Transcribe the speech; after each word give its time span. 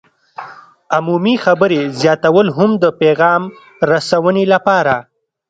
عمومي 0.95 1.35
خبرې 1.45 1.81
زیاتول 1.99 2.47
هم 2.57 2.71
د 2.83 2.85
پیغام 3.01 3.41
رسونې 3.91 4.45
لپاره 4.53 4.95